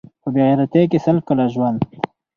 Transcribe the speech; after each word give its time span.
په 0.21 0.27
بې 0.33 0.41
غیرتۍ 0.47 0.83
کې 0.91 0.97
سل 1.05 1.17
کاله 1.27 1.45
ژوند 1.53 1.79